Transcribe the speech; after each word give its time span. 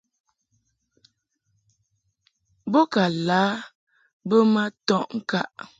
Bo 2.71 2.81
ka 2.93 3.03
lǎ 3.27 3.41
bə 4.27 4.37
ma 4.53 4.63
tɔʼ 4.87 5.03
ŋkaʼ. 5.17 5.49